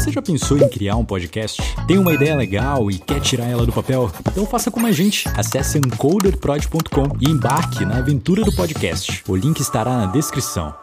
[0.00, 1.60] Você já pensou em criar um podcast?
[1.86, 4.10] Tem uma ideia legal e quer tirar ela do papel?
[4.32, 5.28] Então faça como a gente.
[5.36, 9.22] Acesse encoderprod.com e embarque na aventura do podcast.
[9.28, 10.79] O link estará na descrição.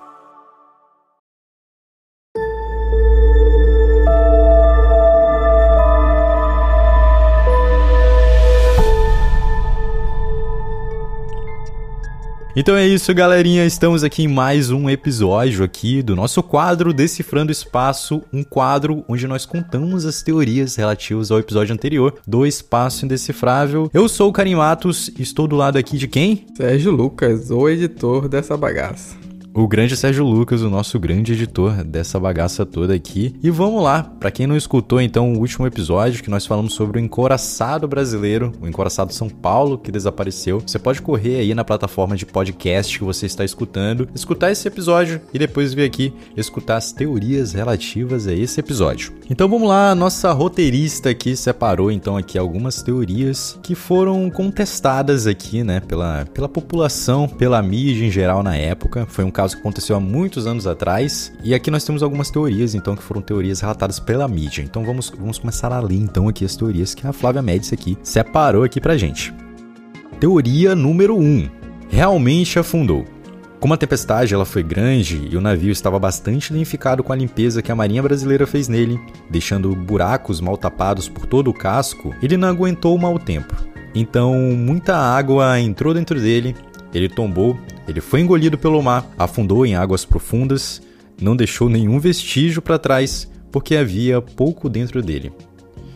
[12.60, 13.68] Então é isso, galerinha.
[13.68, 19.28] Estamos aqui em mais um episódio aqui do nosso quadro Decifrando Espaço, um quadro onde
[19.28, 23.92] nós contamos as teorias relativas ao episódio anterior do Espaço Indecifrável.
[23.94, 26.48] Eu sou o Karim Matos, estou do lado aqui de quem?
[26.58, 29.28] Sérgio Lucas, o editor dessa bagaça
[29.58, 33.36] o grande Sérgio Lucas, o nosso grande editor dessa bagaça toda aqui.
[33.42, 37.00] E vamos lá, para quem não escutou então o último episódio que nós falamos sobre
[37.00, 42.16] o encoraçado brasileiro, o encoraçado São Paulo que desapareceu, você pode correr aí na plataforma
[42.16, 46.92] de podcast que você está escutando, escutar esse episódio e depois vir aqui escutar as
[46.92, 49.12] teorias relativas a esse episódio.
[49.28, 55.64] Então vamos lá, nossa roteirista aqui separou então aqui algumas teorias que foram contestadas aqui,
[55.64, 59.08] né, pela, pela população, pela mídia em geral na época.
[59.10, 61.32] Foi um caso caso que aconteceu há muitos anos atrás.
[61.44, 64.62] E aqui nós temos algumas teorias, então, que foram teorias relatadas pela mídia.
[64.62, 67.98] Então vamos, vamos começar a ler então aqui as teorias que a Flávia Médici aqui
[68.04, 69.34] separou aqui pra gente.
[70.20, 71.20] Teoria número 1.
[71.20, 71.50] Um,
[71.90, 73.06] realmente afundou.
[73.60, 77.62] Como a tempestade ela foi grande e o navio estava bastante danificado com a limpeza
[77.62, 82.38] que a Marinha Brasileira fez nele, deixando buracos mal tapados por todo o casco, ele
[82.38, 83.56] não aguentou o mau tempo.
[83.96, 86.56] Então, muita água entrou dentro dele,
[86.94, 87.58] ele tombou
[87.88, 90.82] ele foi engolido pelo mar, afundou em águas profundas,
[91.22, 95.32] não deixou nenhum vestígio para trás, porque havia pouco dentro dele.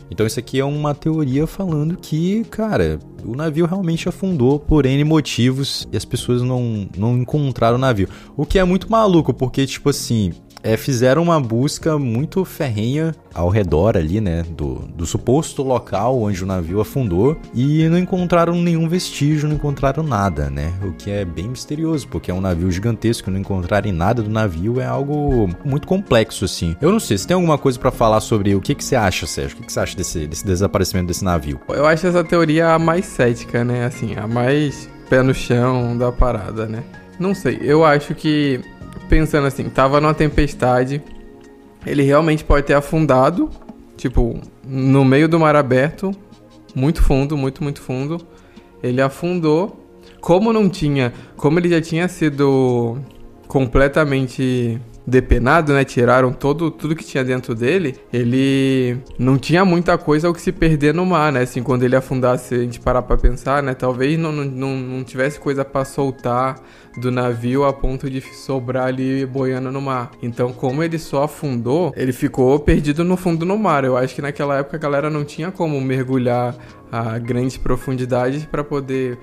[0.09, 5.03] Então isso aqui é uma teoria falando que, cara, o navio realmente afundou por N
[5.05, 8.09] motivos e as pessoas não, não encontraram o navio.
[8.35, 13.49] O que é muito maluco, porque, tipo assim, é, fizeram uma busca muito ferrenha ao
[13.49, 18.87] redor ali, né, do, do suposto local onde o navio afundou e não encontraram nenhum
[18.89, 23.31] vestígio, não encontraram nada, né, o que é bem misterioso, porque é um navio gigantesco,
[23.31, 26.75] não encontrarem nada do navio é algo muito complexo, assim.
[26.81, 29.25] Eu não sei, se tem alguma coisa para falar sobre o que, que você acha,
[29.25, 29.55] Sérgio?
[29.55, 31.59] O que, que você acha desse, desse desaparecimento desse navio?
[31.69, 36.11] Eu acho essa teoria a mais cética, né, assim, a mais pé no chão da
[36.11, 36.83] parada, né.
[37.19, 38.61] Não sei, eu acho que
[39.11, 41.03] pensando assim, tava numa tempestade,
[41.85, 43.49] ele realmente pode ter afundado,
[43.97, 46.15] tipo, no meio do mar aberto,
[46.73, 48.25] muito fundo, muito, muito fundo.
[48.81, 49.77] Ele afundou.
[50.21, 52.99] Como não tinha, como ele já tinha sido
[53.47, 54.79] completamente
[55.11, 55.83] depenado, né?
[55.83, 57.97] Tiraram todo, tudo que tinha dentro dele.
[58.11, 61.41] Ele não tinha muita coisa ao que se perder no mar, né?
[61.41, 63.73] Assim, quando ele afundasse, a gente parar pra pensar, né?
[63.73, 66.55] Talvez não, não, não tivesse coisa para soltar
[66.97, 70.11] do navio a ponto de sobrar ali boiando no mar.
[70.21, 73.83] Então, como ele só afundou, ele ficou perdido no fundo do mar.
[73.83, 76.55] Eu acho que naquela época a galera não tinha como mergulhar
[76.91, 79.17] a grandes profundidades para poder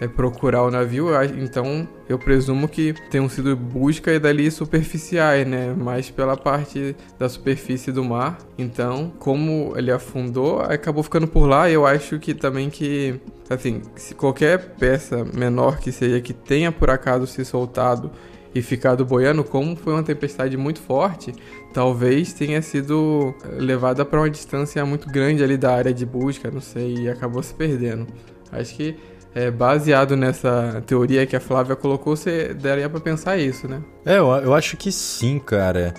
[0.00, 5.74] é, procurar o navio, então eu presumo que tenham sido busca e dali superficiais, né?
[5.74, 8.38] Mais pela parte da superfície do mar.
[8.56, 11.68] Então, como ele afundou, acabou ficando por lá.
[11.68, 13.20] Eu acho que também que,
[13.50, 18.10] assim, se qualquer peça menor que seja que tenha por acaso se soltado
[18.54, 21.34] e ficado boiando, como foi uma tempestade muito forte,
[21.72, 26.60] talvez tenha sido levada para uma distância muito grande ali da área de busca, não
[26.60, 28.06] sei, e acabou se perdendo.
[28.50, 28.96] Acho que
[29.34, 33.80] é, baseado nessa teoria que a Flávia colocou, você daria para pensar isso, né?
[34.04, 35.94] É, eu, eu acho que sim, cara.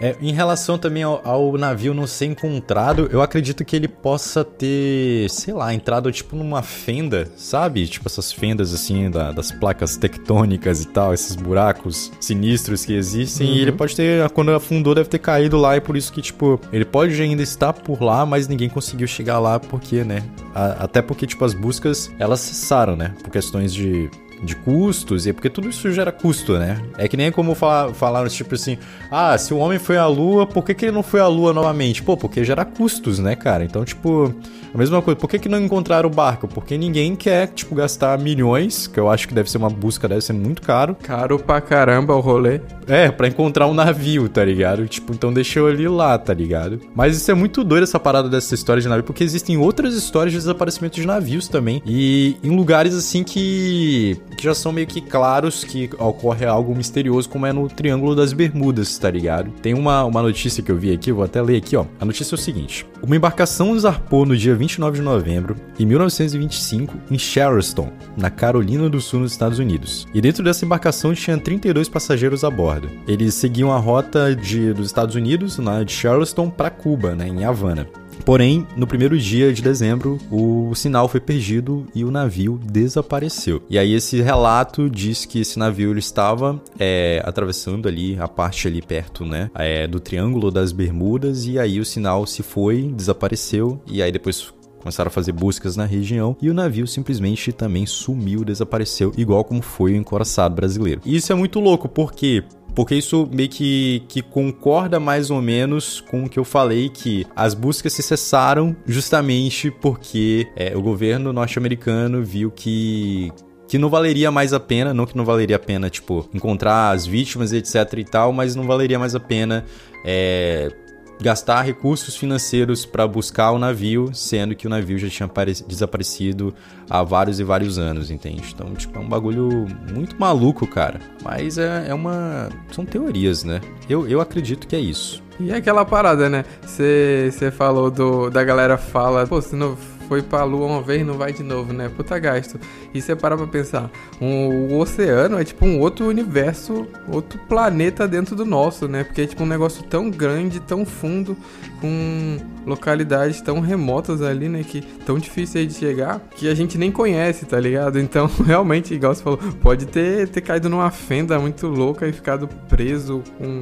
[0.00, 4.42] É, em relação também ao, ao, navio não ser encontrado, eu acredito que ele possa
[4.42, 7.86] ter, sei lá, entrado tipo numa fenda, sabe?
[7.86, 13.48] Tipo essas fendas assim da, das placas tectônicas e tal, esses buracos sinistros que existem.
[13.48, 13.54] Uhum.
[13.54, 13.76] E ele uhum.
[13.76, 17.20] pode ter, quando afundou, deve ter caído lá e por isso que, tipo, ele pode
[17.20, 20.22] ainda estar por lá, mas ninguém conseguiu chegar lá porque, né?
[20.54, 23.14] A, até porque, tipo, as buscas elas cessaram, né?
[23.22, 24.10] Por questões de
[24.42, 26.80] de custos, e porque tudo isso gera custo, né?
[26.96, 28.78] É que nem como falar, falaram, tipo assim,
[29.10, 31.52] ah, se o homem foi à lua, por que, que ele não foi à lua
[31.52, 32.02] novamente?
[32.02, 33.64] Pô, porque gera custos, né, cara?
[33.64, 34.34] Então, tipo,
[34.74, 36.46] a mesma coisa, por que, que não encontraram o barco?
[36.48, 40.20] Porque ninguém quer, tipo, gastar milhões, que eu acho que deve ser uma busca, deve
[40.20, 40.96] ser muito caro.
[41.02, 42.60] Caro pra caramba o rolê.
[42.86, 44.86] É, pra encontrar um navio, tá ligado?
[44.86, 46.80] Tipo, então deixou ele lá, tá ligado?
[46.94, 50.32] Mas isso é muito doido, essa parada dessa história de navio, porque existem outras histórias
[50.32, 51.82] de desaparecimento de navios também.
[51.84, 57.28] E em lugares assim que que já são meio que claros que ocorre algo misterioso,
[57.28, 59.50] como é no Triângulo das Bermudas, tá ligado?
[59.62, 61.84] Tem uma, uma notícia que eu vi aqui, vou até ler aqui, ó.
[62.00, 66.96] A notícia é o seguinte: uma embarcação zarpou no dia 29 de novembro de 1925
[67.10, 70.06] em Charleston, na Carolina do Sul, nos Estados Unidos.
[70.14, 72.90] E dentro dessa embarcação tinha 32 passageiros a bordo.
[73.06, 77.44] Eles seguiam a rota de, dos Estados Unidos, na de Charleston, para Cuba, né, em
[77.44, 77.86] Havana.
[78.24, 83.62] Porém, no primeiro dia de dezembro, o sinal foi perdido e o navio desapareceu.
[83.68, 88.68] E aí esse relato diz que esse navio ele estava é, atravessando ali a parte
[88.68, 93.80] ali perto, né, é, do Triângulo das Bermudas e aí o sinal se foi, desapareceu
[93.86, 98.44] e aí depois começaram a fazer buscas na região e o navio simplesmente também sumiu,
[98.44, 101.02] desapareceu, igual como foi o encoraçado brasileiro.
[101.04, 102.42] E isso é muito louco, porque
[102.80, 107.26] porque isso meio que, que concorda mais ou menos com o que eu falei, que
[107.36, 113.30] as buscas se cessaram justamente porque é, o governo norte-americano viu que
[113.68, 117.06] que não valeria mais a pena, não que não valeria a pena, tipo, encontrar as
[117.06, 119.62] vítimas, etc e tal, mas não valeria mais a pena
[120.02, 120.72] é,
[121.20, 125.30] gastar recursos financeiros para buscar o navio, sendo que o navio já tinha
[125.66, 126.54] desaparecido
[126.88, 128.42] há vários e vários anos, entende?
[128.54, 131.00] Então, tipo, é um bagulho muito maluco, cara.
[131.22, 132.48] Mas é, é uma.
[132.72, 133.60] São teorias, né?
[133.88, 135.22] Eu, eu acredito que é isso.
[135.38, 136.44] E é aquela parada, né?
[136.62, 139.76] Você falou do, da galera fala, pô, se não
[140.10, 141.88] foi pra lua uma vez, não vai de novo, né?
[141.88, 142.58] Puta gasto.
[142.92, 143.88] E você para pra pensar,
[144.20, 149.04] um, o oceano é tipo um outro universo, outro planeta dentro do nosso, né?
[149.04, 151.36] Porque é tipo um negócio tão grande, tão fundo,
[151.80, 154.64] com localidades tão remotas ali, né?
[154.64, 158.00] Que tão difíceis de chegar, que a gente nem conhece, tá ligado?
[158.10, 162.48] Então, realmente, igual você falou, pode ter, ter caído numa fenda muito louca e ficado
[162.68, 163.60] preso com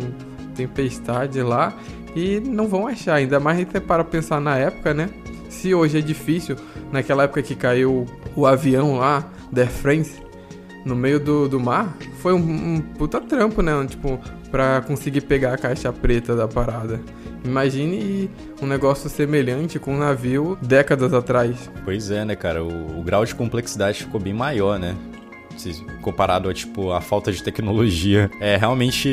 [0.54, 1.76] tempestade lá
[2.16, 3.16] e não vão achar.
[3.16, 5.10] Ainda mais você para pensar na época, né?
[5.58, 6.56] Se hoje é difícil,
[6.92, 8.06] naquela época que caiu
[8.36, 10.22] o avião lá, da Air France,
[10.84, 13.72] no meio do, do mar, foi um, um puta trampo, né?
[13.86, 14.20] Tipo,
[14.50, 17.00] pra conseguir pegar a caixa preta da parada.
[17.44, 18.30] Imagine
[18.62, 21.70] um negócio semelhante com um navio décadas atrás.
[21.84, 22.62] Pois é, né, cara?
[22.62, 24.96] O, o grau de complexidade ficou bem maior, né?
[26.00, 28.30] Comparado a, tipo, a falta de tecnologia.
[28.40, 29.08] É, realmente,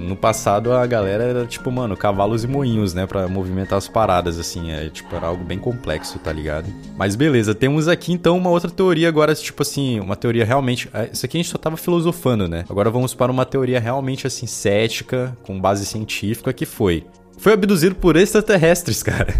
[0.00, 4.38] no passado a galera era, tipo, mano, cavalos e moinhos, né, pra movimentar as paradas,
[4.38, 6.72] assim, é, tipo, era algo bem complexo, tá ligado?
[6.96, 10.88] Mas beleza, temos aqui, então, uma outra teoria agora, tipo assim, uma teoria realmente...
[10.94, 12.64] É, isso aqui a gente só tava filosofando, né?
[12.68, 17.04] Agora vamos para uma teoria realmente, assim, cética, com base científica, que foi...
[17.36, 19.34] Foi abduzido por extraterrestres, cara.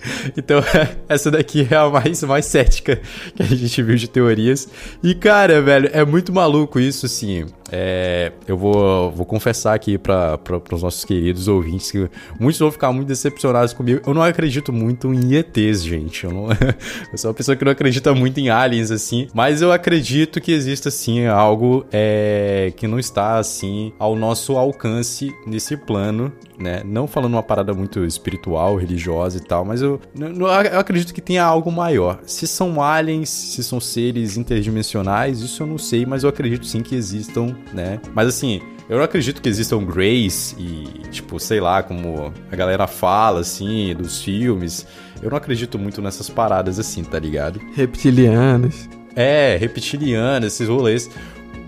[0.36, 0.62] Então,
[1.08, 3.00] essa daqui é a mais, mais cética
[3.34, 4.68] que a gente viu de teorias.
[5.02, 7.46] E, cara, velho, é muito maluco isso, assim.
[7.70, 10.38] É, eu vou, vou confessar aqui para
[10.72, 12.08] os nossos queridos ouvintes que
[12.38, 14.00] muitos vão ficar muito decepcionados comigo.
[14.06, 16.24] Eu não acredito muito em ETs, gente.
[16.24, 16.48] Eu, não,
[17.12, 19.28] eu sou uma pessoa que não acredita muito em aliens, assim.
[19.34, 25.34] Mas eu acredito que exista, assim, algo é, que não está, assim, ao nosso alcance
[25.46, 26.82] nesse plano, né?
[26.84, 31.44] Não falando uma parada muito espiritual, religiosa e tal, mas eu, eu acredito que tenha
[31.44, 32.20] algo maior.
[32.26, 36.82] Se são aliens, se são seres interdimensionais, isso eu não sei, mas eu acredito sim
[36.82, 38.00] que existam né?
[38.14, 42.86] Mas assim, eu não acredito que existam Greys e, tipo, sei lá, como a galera
[42.86, 44.86] fala, assim, dos filmes.
[45.20, 47.60] Eu não acredito muito nessas paradas assim, tá ligado?
[47.74, 48.88] Reptilianos.
[49.16, 51.10] É, reptilianos, esses rolês.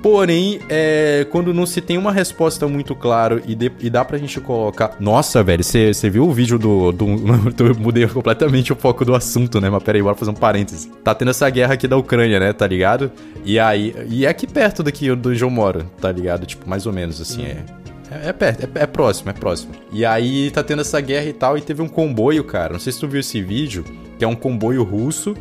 [0.02, 4.40] Porém, é, quando não se tem uma resposta muito clara e, e dá pra gente
[4.40, 4.96] colocar.
[5.00, 6.92] Nossa, velho, você viu o vídeo do.
[6.92, 7.06] do
[7.78, 9.68] mudei completamente o foco do assunto, né?
[9.68, 10.88] Mas peraí, bora fazer um parênteses.
[11.02, 12.52] Tá tendo essa guerra aqui da Ucrânia, né?
[12.52, 13.10] Tá ligado?
[13.44, 13.94] E aí.
[14.08, 16.46] E é aqui perto daqui do onde eu moro, tá ligado?
[16.46, 17.64] Tipo, mais ou menos assim, é.
[18.10, 19.72] É, é perto, é, é, próximo, é próximo.
[19.92, 22.72] E aí tá tendo essa guerra e tal, e teve um comboio, cara.
[22.72, 23.84] Não sei se tu viu esse vídeo,
[24.18, 25.34] que é um comboio russo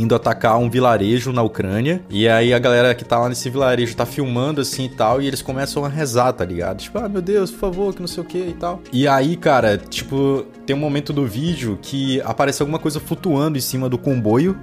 [0.00, 2.02] indo atacar um vilarejo na Ucrânia.
[2.08, 5.20] E aí a galera que tá lá nesse vilarejo tá filmando assim e tal.
[5.20, 6.78] E eles começam a rezar, tá ligado?
[6.78, 8.80] Tipo, ah, meu Deus, por favor, que não sei o que e tal.
[8.92, 13.60] E aí, cara, tipo, tem um momento do vídeo que aparece alguma coisa flutuando em
[13.60, 14.56] cima do comboio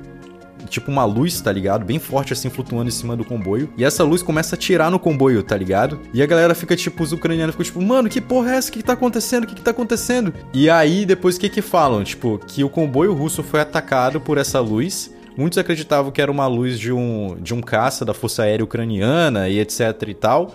[0.68, 1.86] tipo uma luz, tá ligado?
[1.86, 3.70] Bem forte assim, flutuando em cima do comboio.
[3.78, 6.00] E essa luz começa a tirar no comboio, tá ligado?
[6.14, 8.70] E a galera fica tipo, os ucranianos ficam tipo, mano, que porra é essa?
[8.70, 9.44] O que, que tá acontecendo?
[9.44, 10.34] O que, que tá acontecendo?
[10.54, 12.04] E aí, depois o que que falam?
[12.04, 16.48] Tipo, que o comboio russo foi atacado por essa luz Muitos acreditavam que era uma
[16.48, 20.54] luz de um, de um caça da Força Aérea Ucraniana e etc e tal.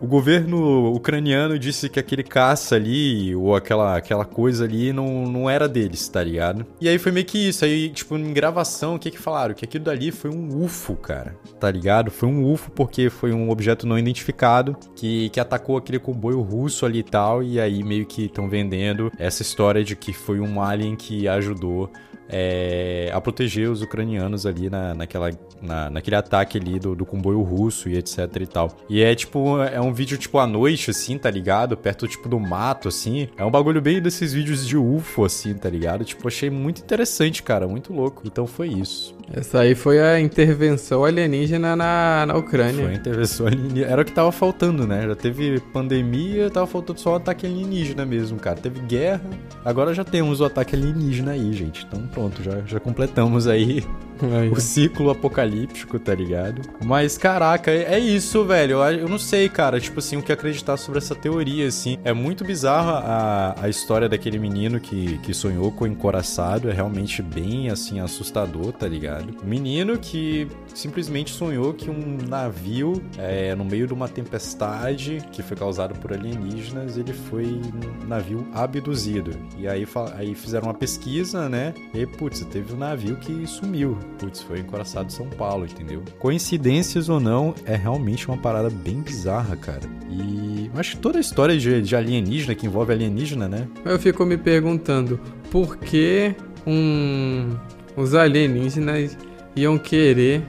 [0.00, 5.48] O governo ucraniano disse que aquele caça ali, ou aquela, aquela coisa ali, não, não
[5.48, 6.66] era deles, tá ligado?
[6.80, 7.64] E aí foi meio que isso.
[7.64, 9.54] Aí, tipo, em gravação, o que que falaram?
[9.54, 12.10] Que aquilo dali foi um UFO, cara, tá ligado?
[12.10, 16.84] Foi um UFO porque foi um objeto não identificado que, que atacou aquele comboio russo
[16.84, 17.42] ali e tal.
[17.42, 21.90] E aí meio que estão vendendo essa história de que foi um alien que ajudou
[22.28, 27.42] é, a proteger os ucranianos ali na, naquela, na, naquele ataque ali do, do comboio
[27.42, 28.76] russo e etc e tal.
[28.88, 31.76] E é tipo, é um vídeo tipo à noite, assim, tá ligado?
[31.76, 33.28] Perto tipo do mato, assim.
[33.36, 36.04] É um bagulho bem desses vídeos de UFO, assim, tá ligado?
[36.04, 38.22] Tipo, achei muito interessante, cara, muito louco.
[38.24, 39.14] Então foi isso.
[39.32, 42.84] Essa aí foi a intervenção alienígena na, na Ucrânia.
[42.84, 43.86] Foi a intervenção alienígena.
[43.86, 45.06] Era o que tava faltando, né?
[45.06, 48.56] Já teve pandemia, tava faltando só o ataque alienígena mesmo, cara.
[48.56, 49.28] Teve guerra,
[49.64, 51.86] agora já temos o ataque alienígena aí, gente.
[51.86, 53.84] Então pronto, já, já completamos aí
[54.22, 54.48] Aí.
[54.48, 56.62] o ciclo apocalíptico, tá ligado?
[56.84, 58.82] Mas, caraca, é, é isso, velho.
[58.82, 61.98] Eu, eu, não sei, cara, tipo assim, o que acreditar sobre essa teoria, assim.
[62.04, 66.70] É muito bizarra a, a história daquele menino que, que sonhou com o encoraçado.
[66.70, 69.34] É realmente bem, assim, assustador, tá ligado?
[69.44, 75.56] Menino que simplesmente sonhou que um navio, é, no meio de uma tempestade que foi
[75.56, 79.32] causada por alienígenas, ele foi um navio abduzido.
[79.58, 81.74] E aí, aí fizeram uma pesquisa, né?
[81.92, 86.02] E, putz, teve um navio que sumiu putz, foi encoraçado São Paulo, entendeu?
[86.18, 89.82] Coincidências ou não, é realmente uma parada bem bizarra, cara.
[90.10, 93.68] E acho que toda a história de, de alienígena, que envolve alienígena, né?
[93.84, 95.20] Eu fico me perguntando,
[95.50, 96.34] por que
[96.66, 97.56] um,
[97.96, 99.16] os alienígenas
[99.54, 100.42] iam querer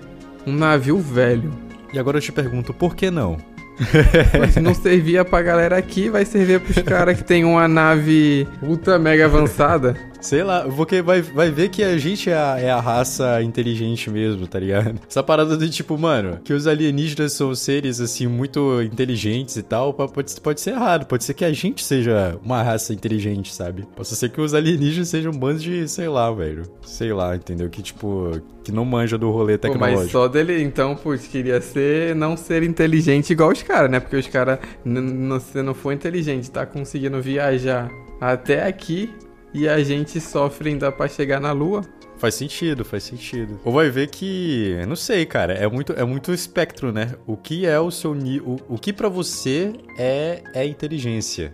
[0.46, 1.52] um navio velho?
[1.94, 3.38] E agora eu te pergunto, por que não?
[4.40, 8.98] Mas não servia pra galera aqui, vai servir pros caras que tem uma nave ultra
[8.98, 9.96] mega avançada.
[10.26, 14.10] Sei lá, porque vai, vai ver que a gente é a, é a raça inteligente
[14.10, 15.00] mesmo, tá ligado?
[15.08, 19.94] Essa parada de tipo, mano, que os alienígenas são seres, assim, muito inteligentes e tal,
[19.94, 21.06] pode, pode ser errado.
[21.06, 23.88] Pode ser que a gente seja uma raça inteligente, sabe?
[23.96, 26.64] Pode ser que os alienígenas sejam um bando de, sei lá, velho.
[26.82, 27.70] Sei lá, entendeu?
[27.70, 29.98] Que, tipo, que não manja do rolê tecnológico.
[29.98, 34.00] Pô, mas só dele, então, putz, queria ser, não ser inteligente igual os caras, né?
[34.00, 39.14] Porque os caras, se não for inteligente, tá conseguindo viajar até aqui
[39.56, 41.82] e a gente sofre ainda para chegar na Lua.
[42.18, 43.60] Faz sentido, faz sentido.
[43.64, 47.14] Ou vai ver que, não sei, cara, é muito é muito espectro, né?
[47.26, 51.54] O que é o seu o, o que para você é é inteligência.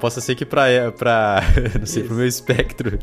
[0.00, 1.42] Possa ser que para para
[1.78, 2.08] não sei, Isso.
[2.08, 2.98] pro meu espectro.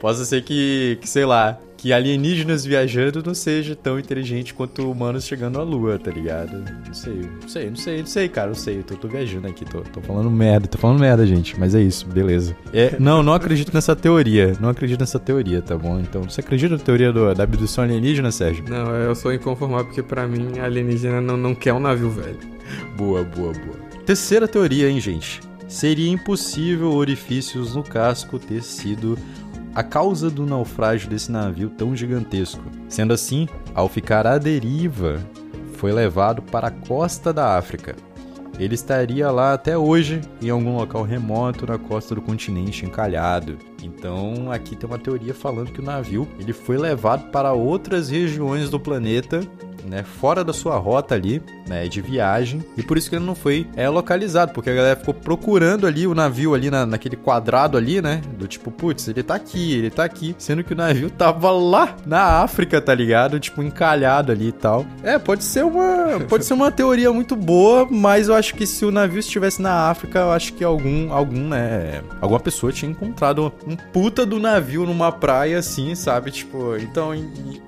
[0.00, 5.26] Possa ser que, que sei lá, que alienígenas viajando não seja tão inteligente quanto humanos
[5.26, 6.64] chegando à lua, tá ligado?
[6.86, 8.78] Não sei, não sei, não sei, não sei, cara, não sei.
[8.78, 11.58] Eu tô, tô viajando aqui, tô, tô falando merda, tô falando merda, gente.
[11.58, 12.56] Mas é isso, beleza.
[12.72, 14.56] É, não, não acredito nessa teoria.
[14.60, 16.00] Não acredito nessa teoria, tá bom?
[16.00, 18.64] Então, você acredita na teoria do, da abdução alienígena, Sérgio?
[18.68, 22.38] Não, eu sou inconformado porque pra mim alienígena não, não quer um navio velho.
[22.96, 23.76] Boa, boa, boa.
[24.04, 25.40] Terceira teoria, hein, gente?
[25.68, 29.18] Seria impossível orifícios no casco ter sido
[29.76, 32.64] a causa do naufrágio desse navio tão gigantesco.
[32.88, 35.20] Sendo assim, ao ficar à deriva,
[35.74, 37.94] foi levado para a costa da África.
[38.58, 43.58] Ele estaria lá até hoje, em algum local remoto na costa do continente encalhado.
[43.82, 48.70] Então, aqui tem uma teoria falando que o navio ele foi levado para outras regiões
[48.70, 49.42] do planeta
[49.84, 53.34] né, fora da sua rota ali, né, de viagem, e por isso que ele não
[53.34, 57.76] foi é, localizado, porque a galera ficou procurando ali o navio ali na, naquele quadrado
[57.76, 61.10] ali, né, do tipo, putz, ele tá aqui, ele tá aqui, sendo que o navio
[61.16, 63.40] tava lá na África, tá ligado?
[63.40, 64.86] Tipo, encalhado ali e tal.
[65.02, 68.84] É, pode ser uma, pode ser uma teoria muito boa, mas eu acho que se
[68.84, 73.52] o navio estivesse na África, eu acho que algum, algum, né, alguma pessoa tinha encontrado
[73.66, 76.30] um puta do navio numa praia assim, sabe?
[76.30, 77.12] Tipo, então,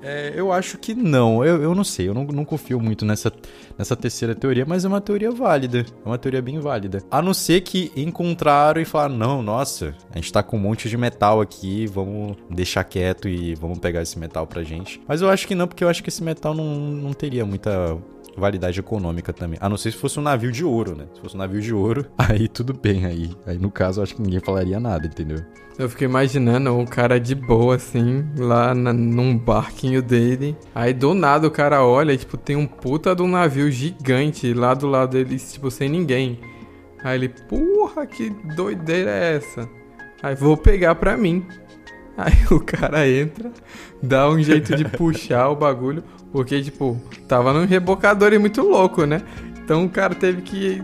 [0.01, 3.31] é, eu acho que não, eu, eu não sei, eu não, não confio muito nessa,
[3.77, 5.85] nessa terceira teoria, mas é uma teoria válida.
[6.05, 7.03] É uma teoria bem válida.
[7.09, 10.89] A não ser que encontraram e falaram: não, nossa, a gente tá com um monte
[10.89, 15.01] de metal aqui, vamos deixar quieto e vamos pegar esse metal pra gente.
[15.07, 17.97] Mas eu acho que não, porque eu acho que esse metal não, não teria muita
[18.37, 19.59] validade econômica também.
[19.61, 21.05] A não ser se fosse um navio de ouro, né?
[21.13, 23.05] Se fosse um navio de ouro, aí tudo bem.
[23.05, 25.43] Aí, aí no caso, acho que ninguém falaria nada, entendeu?
[25.79, 30.57] Eu fiquei imaginando um cara de boa, assim, lá na, num barquinho dele.
[30.75, 34.53] Aí do nada o cara olha e, tipo, tem um puta de um navio gigante
[34.53, 36.37] lá do lado dele, tipo, sem ninguém.
[37.01, 39.69] Aí ele, porra, que doideira é essa?
[40.21, 41.45] Aí vou pegar pra mim.
[42.17, 43.49] Aí o cara entra,
[44.03, 46.03] dá um jeito de puxar o bagulho.
[46.29, 49.21] Porque, tipo, tava num rebocador e muito louco, né?
[49.63, 50.83] Então o cara teve que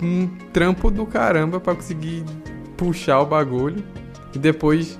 [0.00, 2.24] um trampo do caramba para conseguir
[2.76, 3.82] puxar o bagulho
[4.34, 4.98] e depois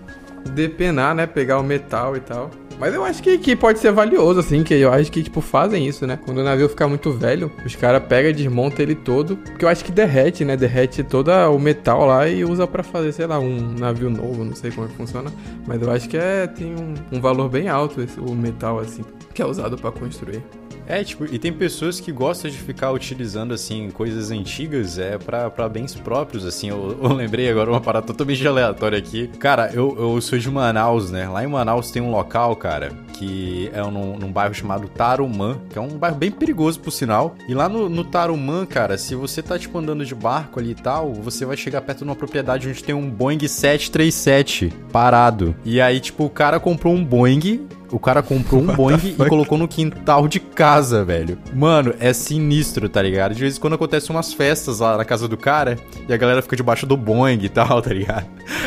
[0.54, 1.26] depenar, né?
[1.26, 2.50] Pegar o metal e tal.
[2.78, 5.86] Mas eu acho que, que pode ser valioso, assim, que eu acho que, tipo, fazem
[5.86, 6.16] isso, né?
[6.16, 9.68] Quando o navio ficar muito velho, os caras pegam e desmontam ele todo, porque eu
[9.68, 10.56] acho que derrete, né?
[10.56, 14.54] Derrete todo o metal lá e usa para fazer, sei lá, um navio novo, não
[14.54, 15.32] sei como é que funciona,
[15.66, 19.02] mas eu acho que é, tem um, um valor bem alto esse, o metal, assim,
[19.34, 20.40] que é usado para construir.
[20.88, 25.68] É, tipo, e tem pessoas que gostam de ficar utilizando, assim, coisas antigas é para
[25.68, 26.70] bens próprios, assim.
[26.70, 29.28] Eu, eu, lembrei agora uma parada totalmente aleatória aqui.
[29.38, 31.28] Cara, eu, eu sou de Manaus, né?
[31.28, 35.78] Lá em Manaus tem um local, cara, que é num, num bairro chamado Tarumã, que
[35.78, 37.34] é um bairro bem perigoso, por sinal.
[37.46, 40.74] E lá no, no Tarumã, cara, se você tá, tipo, andando de barco ali e
[40.74, 45.54] tal, você vai chegar perto de uma propriedade onde tem um Boeing 737 parado.
[45.66, 49.56] E aí, tipo, o cara comprou um Boeing o cara comprou um Boeing e colocou
[49.56, 51.38] no quintal de casa, velho.
[51.54, 53.34] Mano, é sinistro, tá ligado?
[53.34, 55.78] De vez em quando acontecem umas festas lá na casa do cara
[56.08, 58.26] e a galera fica debaixo do Boeing e tal, tá ligado?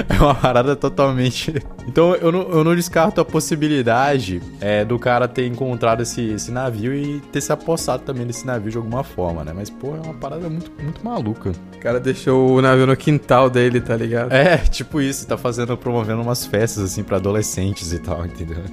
[0.09, 1.53] É uma parada totalmente.
[1.87, 6.51] Então eu não, eu não descarto a possibilidade é, do cara ter encontrado esse, esse
[6.51, 9.51] navio e ter se apossado também nesse navio de alguma forma, né?
[9.53, 11.51] Mas, pô, é uma parada muito, muito maluca.
[11.75, 14.31] O cara deixou o navio no quintal dele, tá ligado?
[14.31, 18.63] É, tipo isso, tá fazendo, promovendo umas festas assim para adolescentes e tal, entendeu?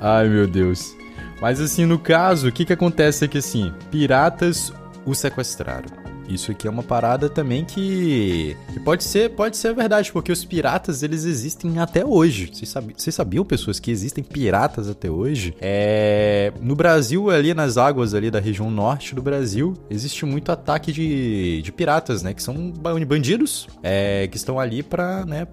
[0.00, 0.96] Ai, meu Deus.
[1.40, 4.72] Mas assim, no caso, o que que acontece é que assim, piratas
[5.04, 6.07] o sequestraram.
[6.28, 10.44] Isso aqui é uma parada também que, que pode ser pode ser verdade, porque os
[10.44, 12.50] piratas eles existem até hoje.
[12.52, 15.54] Vocês, sabiam, sabiam, pessoas, que existem piratas até hoje?
[15.60, 20.92] É, no Brasil, ali nas águas ali da região norte do Brasil, existe muito ataque
[20.92, 22.34] de, de piratas, né?
[22.34, 25.46] Que são bandidos é, que estão ali pra, né,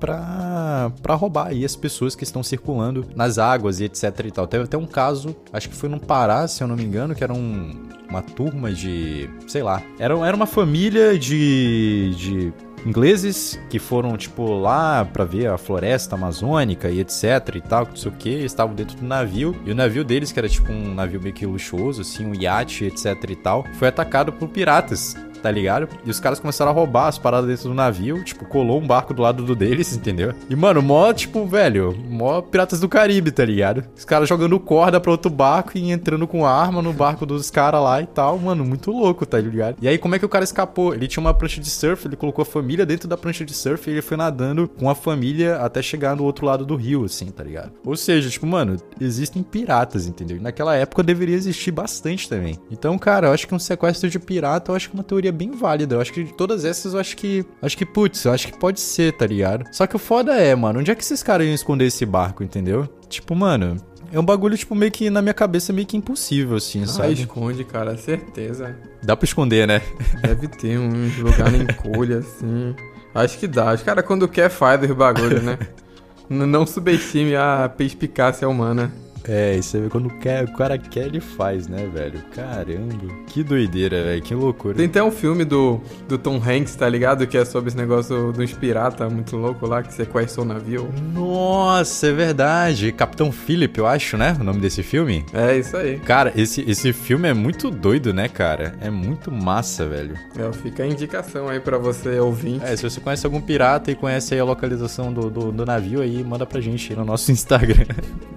[1.16, 4.48] roubar aí as pessoas que estão circulando nas águas e etc e tal.
[4.48, 7.24] Teve até um caso, acho que foi no Pará, se eu não me engano, que
[7.24, 7.72] era um,
[8.16, 12.54] uma turma de, sei lá, era, era uma família de, de
[12.86, 17.96] ingleses que foram, tipo, lá para ver a floresta amazônica e etc e tal, não
[17.96, 20.94] sei o que, estavam dentro do navio, e o navio deles, que era tipo um
[20.94, 25.52] navio meio que luxuoso, assim, um iate, etc e tal, foi atacado por piratas tá
[25.52, 25.88] ligado?
[26.06, 29.14] E os caras começaram a roubar as paradas dentro do navio, tipo, colou um barco
[29.14, 30.34] do lado do deles, entendeu?
[30.50, 33.84] E, mano, mó, tipo, velho, mó Piratas do Caribe, tá ligado?
[33.96, 37.82] Os caras jogando corda pra outro barco e entrando com arma no barco dos caras
[37.82, 39.78] lá e tal, mano, muito louco, tá ligado?
[39.82, 40.94] E aí, como é que o cara escapou?
[40.94, 43.90] Ele tinha uma prancha de surf, ele colocou a família dentro da prancha de surf
[43.90, 47.28] e ele foi nadando com a família até chegar no outro lado do rio, assim,
[47.28, 47.72] tá ligado?
[47.86, 50.42] Ou seja, tipo, mano, existem piratas, entendeu?
[50.42, 52.58] Naquela época deveria existir bastante também.
[52.72, 55.25] Então, cara, eu acho que um sequestro de pirata, eu acho que é uma teoria
[55.32, 55.96] bem válida.
[55.96, 57.46] Eu acho que de todas essas, eu acho que.
[57.62, 59.66] Acho que, putz, eu acho que pode ser, tá ligado?
[59.72, 62.44] Só que o foda é, mano, onde é que esses caras iam esconder esse barco,
[62.44, 62.88] entendeu?
[63.10, 63.78] Tipo, mano,
[64.12, 67.14] é um bagulho, tipo, meio que na minha cabeça meio que impossível, assim, ah, sabe?
[67.14, 68.76] esconde, cara, certeza.
[69.04, 69.82] Dá pra esconder, né?
[70.22, 72.76] Deve ter um lugar na encolha, assim.
[73.14, 73.74] Acho que dá.
[73.74, 75.58] Os caras, quando quer, faz os bagulhos, né?
[76.30, 78.92] Não subestime a perspicácia humana.
[79.28, 82.20] É, você vê quando quer, o cara quer, ele faz, né, velho?
[82.34, 83.14] Caramba.
[83.28, 84.22] Que doideira, velho.
[84.22, 84.76] Que loucura.
[84.76, 87.26] Tem até um filme do, do Tom Hanks, tá ligado?
[87.26, 90.90] Que é sobre esse negócio dos piratas muito louco lá, que sequestrou o navio.
[91.14, 92.92] Nossa, é verdade.
[92.92, 94.38] Capitão Philip, eu acho, né?
[94.40, 95.26] O nome desse filme.
[95.34, 96.00] É, isso aí.
[96.00, 98.76] Cara, esse, esse filme é muito doido, né, cara?
[98.80, 100.16] É muito massa, velho.
[100.38, 102.62] É, fica a indicação aí pra você ouvir.
[102.64, 106.02] É, se você conhece algum pirata e conhece aí a localização do, do, do navio
[106.02, 107.86] aí, manda pra gente aí no nosso Instagram.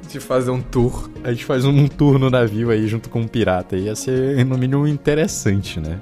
[0.08, 0.77] De fazer um tour.
[1.24, 3.76] A gente faz um tour no navio aí junto com um pirata.
[3.76, 5.98] Ia ser, no mínimo, interessante, né?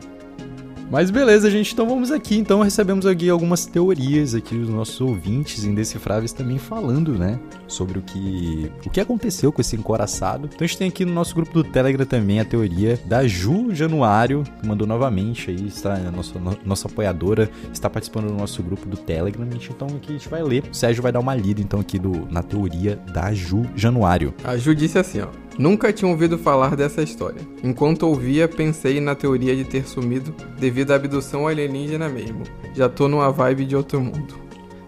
[0.90, 2.36] Mas beleza, gente, então vamos aqui.
[2.36, 8.02] Então recebemos aqui algumas teorias aqui dos nossos ouvintes indecifráveis também falando, né, sobre o
[8.02, 10.46] que o que aconteceu com esse encoraçado.
[10.46, 13.74] Então a gente tem aqui no nosso grupo do Telegram também a teoria da Ju
[13.74, 18.96] Januário, que mandou novamente aí, está nossa, nossa apoiadora, está participando do nosso grupo do
[18.96, 19.46] Telegram.
[19.46, 20.64] Então aqui a gente vai ler.
[20.70, 24.32] O Sérgio vai dar uma lida então aqui do, na teoria da Ju Januário.
[24.44, 27.40] A Ju disse assim, ó: Nunca tinha ouvido falar dessa história.
[27.62, 32.42] Enquanto ouvia, pensei na teoria de ter sumido devido à abdução alienígena mesmo.
[32.74, 34.34] Já tô numa vibe de outro mundo.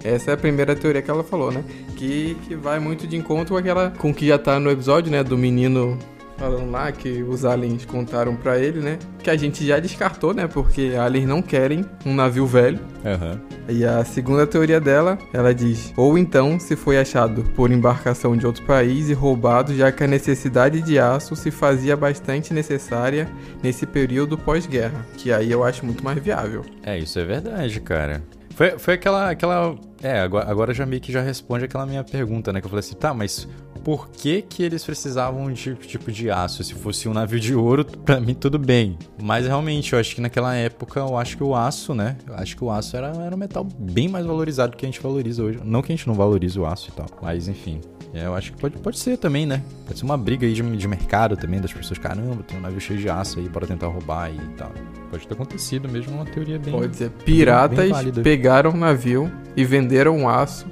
[0.05, 1.65] Essa é a primeira teoria que ela falou, né?
[1.97, 3.91] Que, que vai muito de encontro com aquela.
[3.99, 5.25] com que já tá no episódio, né?
[5.25, 5.99] Do menino
[6.39, 8.99] falando lá que os aliens contaram para ele, né?
[9.23, 10.47] Que a gente já descartou, né?
[10.47, 12.79] Porque aliens não querem um navio velho.
[13.05, 13.39] Uhum.
[13.69, 18.47] E a segunda teoria dela, ela diz: ou então se foi achado por embarcação de
[18.47, 23.29] outro país e roubado, já que a necessidade de aço se fazia bastante necessária
[23.63, 25.05] nesse período pós-guerra.
[25.17, 26.65] Que aí eu acho muito mais viável.
[26.83, 28.23] É, isso é verdade, cara.
[28.59, 29.77] Foi, foi aquela, aquela.
[30.03, 32.61] É, agora, agora já meio que já responde aquela minha pergunta, né?
[32.61, 33.47] Que eu falei assim, tá, mas
[33.79, 36.63] por que, que eles precisavam de tipo de aço.
[36.63, 38.99] Se fosse um navio de ouro, para mim tudo bem.
[39.23, 42.17] Mas realmente, eu acho que naquela época, eu acho que o aço, né?
[42.27, 44.89] Eu acho que o aço era, era um metal bem mais valorizado do que a
[44.89, 45.61] gente valoriza hoje.
[45.65, 47.81] Não que a gente não valorize o aço e tal, mas enfim.
[48.13, 49.63] É, eu acho que pode, pode ser também, né?
[49.87, 52.81] Pode ser uma briga aí de, de mercado também, das pessoas, caramba, tem um navio
[52.81, 54.73] cheio de aço aí para tentar roubar e tal.
[55.11, 56.73] Pode ter acontecido mesmo, uma teoria bem.
[56.73, 57.11] Pode ser.
[57.11, 60.67] Piratas bem, bem pegaram um navio e venderam aço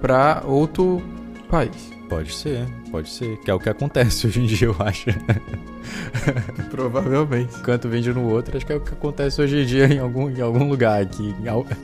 [0.00, 1.02] para outro
[1.50, 1.99] país.
[2.10, 3.38] Pode ser, pode ser.
[3.38, 5.06] Que é o que acontece hoje em dia, eu acho.
[6.68, 7.54] Provavelmente.
[7.56, 10.28] Enquanto vende no outro, acho que é o que acontece hoje em dia em algum,
[10.28, 11.32] em algum lugar aqui.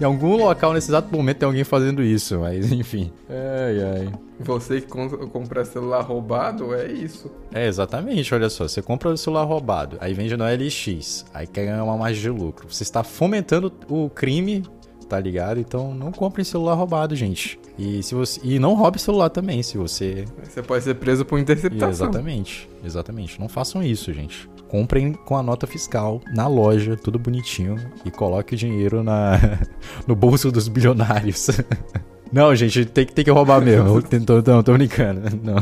[0.01, 3.13] Em, algum local nesse exato momento tem alguém fazendo isso, mas enfim.
[3.31, 4.13] Ai, ai.
[4.41, 7.31] Você que compra celular roubado, é isso.
[7.55, 8.35] É, exatamente.
[8.35, 11.97] Olha só, você compra o celular roubado, aí vende no LX, aí quer ganhar uma
[11.97, 12.67] margem de lucro.
[12.69, 14.65] Você está fomentando o crime
[15.09, 15.61] tá ligado?
[15.61, 17.59] Então não comprem celular roubado, gente.
[17.79, 21.39] E se você e não roube celular também, se você Você pode ser preso por
[21.39, 22.09] interceptação.
[22.09, 22.69] Exatamente.
[22.85, 23.41] Exatamente.
[23.41, 24.49] Não façam isso, gente.
[24.69, 29.39] Comprem com a nota fiscal na loja, tudo bonitinho e coloque o dinheiro na
[30.07, 31.49] no bolso dos bilionários.
[32.33, 34.03] Não, gente, tem, tem que roubar mesmo.
[34.03, 35.23] tô, tô, tô brincando.
[35.45, 35.57] Não.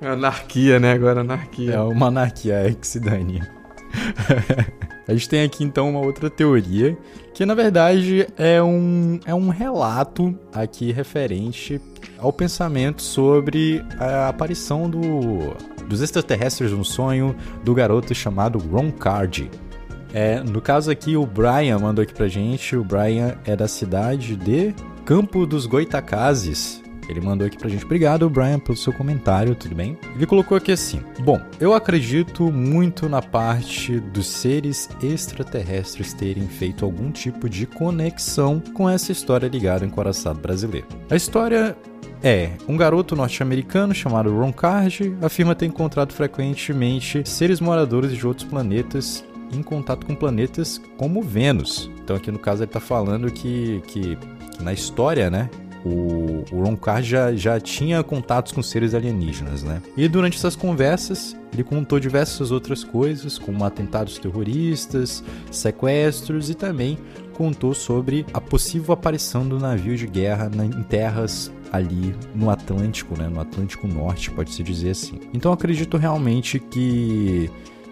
[0.00, 0.92] Anarquia, né?
[0.92, 1.74] Agora anarquia.
[1.74, 3.42] É uma anarquia, é que se dane.
[5.10, 6.96] A gente tem aqui então uma outra teoria,
[7.34, 11.80] que na verdade é um, é um relato aqui referente
[12.16, 15.52] ao pensamento sobre a aparição do,
[15.88, 19.50] dos extraterrestres no sonho do garoto chamado Ron Cardi.
[20.14, 22.76] É, no caso aqui, o Brian mandou aqui pra gente.
[22.76, 24.72] O Brian é da cidade de
[25.04, 26.79] Campo dos Goitacazes,
[27.10, 27.84] ele mandou aqui pra gente.
[27.84, 29.98] Obrigado, Brian, pelo seu comentário, tudo bem?
[30.14, 36.84] Ele colocou aqui assim: Bom, eu acredito muito na parte dos seres extraterrestres terem feito
[36.84, 40.86] algum tipo de conexão com essa história ligada ao encoraçado brasileiro.
[41.10, 41.76] A história
[42.22, 48.46] é, um garoto norte-americano chamado Ron Card afirma ter encontrado frequentemente seres moradores de outros
[48.46, 51.90] planetas em contato com planetas como Vênus.
[52.02, 55.48] Então aqui no caso ele está falando que, que, que, na história, né,
[55.84, 59.80] o, o Ron Carr já, já tinha contatos com seres alienígenas, né?
[59.96, 66.98] E durante essas conversas, ele contou diversas outras coisas, como atentados terroristas, sequestros e também
[67.34, 73.28] contou sobre a possível aparição do navio de guerra em terras ali no Atlântico, né?
[73.28, 75.18] No Atlântico Norte, pode-se dizer assim.
[75.32, 77.50] Então acredito realmente que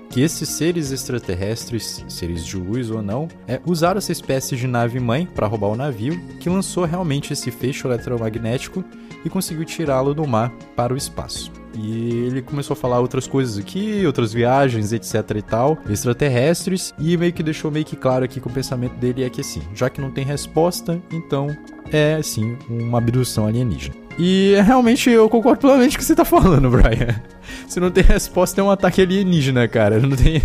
[0.09, 5.27] que esses seres extraterrestres, seres de luz ou não, é, usaram essa espécie de nave-mãe
[5.27, 8.85] para roubar o navio, que lançou realmente esse feixe eletromagnético
[9.25, 11.53] e conseguiu tirá-lo do mar para o espaço.
[11.75, 17.17] E ele começou a falar outras coisas aqui, outras viagens, etc e tal, extraterrestres, e
[17.17, 19.91] meio que deixou meio que claro aqui que o pensamento dele é que assim, já
[19.91, 21.57] que não tem resposta, então
[21.93, 24.08] é assim, uma abdução alienígena.
[24.19, 27.23] E realmente eu concordo plenamente com o que você tá falando, Brian.
[27.69, 30.01] Se não tem resposta, é um ataque alienígena, cara.
[30.01, 30.43] Não tem,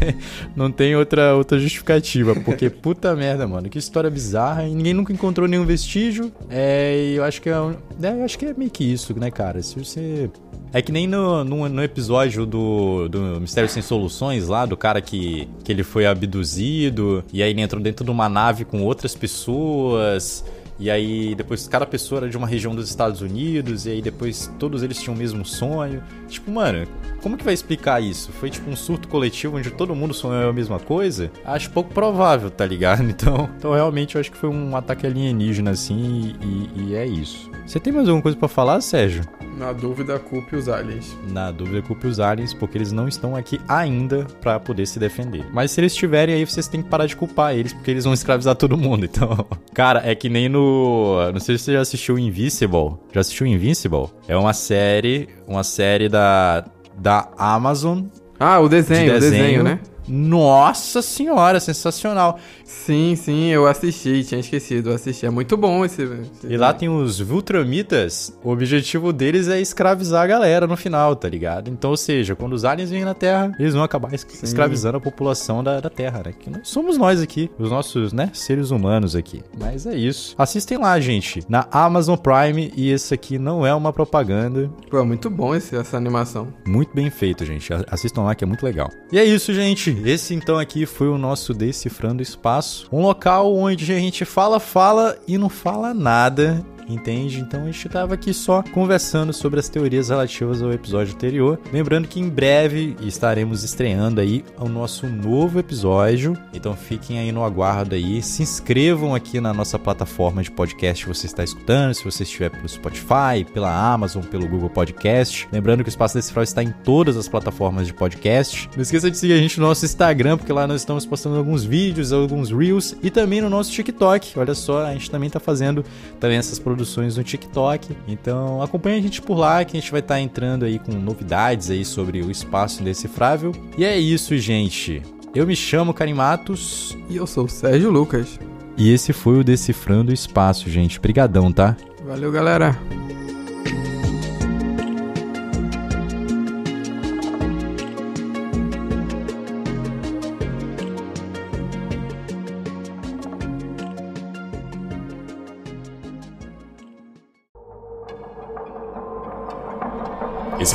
[0.56, 2.36] não tem outra, outra justificativa.
[2.36, 3.70] Porque, puta merda, mano.
[3.70, 4.68] Que história bizarra.
[4.68, 6.32] E ninguém nunca encontrou nenhum vestígio.
[6.50, 9.62] É, eu acho que é, é, eu acho que é meio que isso, né, cara?
[9.64, 10.30] Se você
[10.74, 15.00] é que nem no, no, no, episódio do, do Mistério Sem Soluções, lá, do cara
[15.02, 19.14] que, que ele foi abduzido, e aí ele entrou dentro de uma nave com outras
[19.14, 20.44] pessoas.
[20.80, 24.52] E aí depois cada pessoa era de uma região dos Estados Unidos, e aí depois
[24.60, 26.04] todos eles tinham o mesmo sonho.
[26.28, 26.88] Tipo, mano,
[27.22, 28.32] como que vai explicar isso?
[28.32, 31.32] Foi tipo um surto coletivo onde todo mundo sonhou a mesma coisa?
[31.46, 33.04] Acho pouco provável, tá ligado?
[33.14, 37.50] Então, então realmente eu acho que foi um ataque alienígena assim, e, e é isso.
[37.66, 39.24] Você tem mais alguma coisa para falar, Sérgio?
[39.64, 41.18] Na dúvida, culpe os aliens.
[41.32, 45.46] Na dúvida, culpe os aliens, porque eles não estão aqui ainda para poder se defender.
[45.54, 48.14] Mas se eles estiverem aí, vocês têm que parar de culpar eles, porque eles vão
[48.14, 49.08] escravizar todo mundo.
[49.14, 51.32] Então, cara, é que nem no.
[51.32, 52.98] Não sei se você já assistiu Invincible.
[53.12, 54.08] Já assistiu Invincible?
[54.28, 55.30] É uma série.
[55.48, 56.66] Uma série da.
[56.98, 58.06] Da Amazon.
[58.40, 59.80] Ah, o desenho, de desenho, o desenho, né?
[60.08, 62.40] Nossa senhora, sensacional.
[62.86, 65.26] Sim, sim, eu assisti, tinha esquecido, eu assisti.
[65.26, 66.04] É muito bom esse.
[66.04, 71.16] esse e lá tem os Viltramitas, o objetivo deles é escravizar a galera no final,
[71.16, 71.70] tá ligado?
[71.70, 75.64] Então, ou seja, quando os aliens vêm na Terra, eles vão acabar escravizando a população
[75.64, 76.34] da, da Terra, né?
[76.38, 79.42] Que somos nós aqui, os nossos, né, seres humanos aqui.
[79.58, 80.36] Mas é isso.
[80.38, 84.70] Assistem lá, gente, na Amazon Prime, e esse aqui não é uma propaganda.
[84.90, 86.48] Pô, é muito bom esse, essa animação.
[86.68, 87.72] Muito bem feito, gente.
[87.88, 88.90] Assistam lá que é muito legal.
[89.12, 90.02] E é isso, gente.
[90.04, 95.18] Esse então aqui foi o nosso Decifrando Espaço, um local onde a gente fala, fala
[95.28, 97.40] e não fala nada entende?
[97.40, 101.60] Então a gente estava aqui só conversando sobre as teorias relativas ao episódio anterior.
[101.72, 106.38] Lembrando que em breve estaremos estreando aí o nosso novo episódio.
[106.54, 108.22] Então fiquem aí no aguardo aí.
[108.22, 111.94] Se inscrevam aqui na nossa plataforma de podcast que você está escutando.
[111.94, 115.48] Se você estiver pelo Spotify, pela Amazon, pelo Google Podcast.
[115.52, 118.70] Lembrando que o Espaço Decifral está em todas as plataformas de podcast.
[118.76, 121.64] Não esqueça de seguir a gente no nosso Instagram, porque lá nós estamos postando alguns
[121.64, 124.38] vídeos, alguns reels e também no nosso TikTok.
[124.38, 125.84] Olha só, a gente também está fazendo
[126.20, 127.96] também essas produções produções no TikTok.
[128.08, 130.92] Então acompanha a gente por lá que a gente vai estar tá entrando aí com
[130.92, 133.52] novidades aí sobre o espaço indecifrável.
[133.78, 135.02] E é isso, gente.
[135.36, 136.98] Eu me chamo Karim Matos.
[137.10, 138.40] E eu sou o Sérgio Lucas.
[138.76, 141.00] E esse foi o Decifrando o Espaço, gente.
[141.00, 141.78] Brigadão, tá?
[142.06, 142.76] Valeu, galera.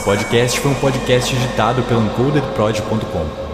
[0.09, 3.48] Podcast foi um podcast editado pelo encodedprod.com.